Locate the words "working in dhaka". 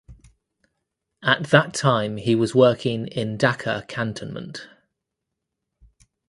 2.55-3.87